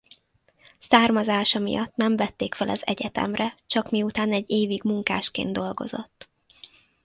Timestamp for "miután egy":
3.91-4.49